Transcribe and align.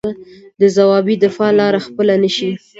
د 0.59 0.61
ځوابي 0.75 1.15
دفاع 1.25 1.51
لاره 1.59 1.79
خپله 1.87 2.15
نه 2.23 2.29
شي. 2.35 2.51